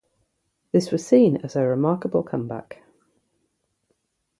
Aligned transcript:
This 0.71 0.91
was 0.91 1.05
seen 1.05 1.37
as 1.43 1.55
a 1.55 1.61
remarkable 1.67 2.23
comeback. 2.23 2.81